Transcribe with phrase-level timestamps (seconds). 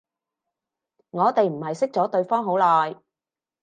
[1.11, 2.99] 我哋唔係識咗對方好耐